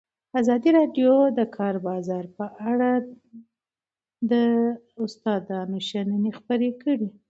ازادي 0.39 0.69
راډیو 0.79 1.13
د 1.31 1.31
د 1.37 1.39
کار 1.57 1.75
بازار 1.87 2.25
په 2.37 2.45
اړه 2.71 2.91
د 4.31 4.33
استادانو 5.03 5.77
شننې 5.89 6.31
خپرې 6.39 6.69
کړي. 6.81 7.07